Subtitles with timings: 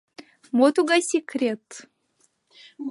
[0.57, 1.63] Мо тугай секрет?